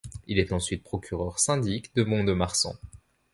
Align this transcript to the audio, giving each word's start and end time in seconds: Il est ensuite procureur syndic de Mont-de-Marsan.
Il 0.25 0.39
est 0.39 0.51
ensuite 0.51 0.83
procureur 0.83 1.37
syndic 1.37 1.93
de 1.93 2.03
Mont-de-Marsan. 2.03 2.75